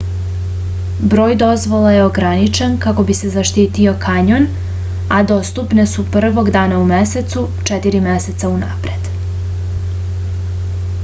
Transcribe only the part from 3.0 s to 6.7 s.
bi se zaštitio kanjon a dostupne su prvog